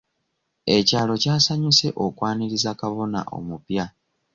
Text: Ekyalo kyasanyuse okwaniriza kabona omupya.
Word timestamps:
Ekyalo 0.77 1.13
kyasanyuse 1.23 1.87
okwaniriza 2.05 2.71
kabona 2.79 3.19
omupya. 3.37 3.85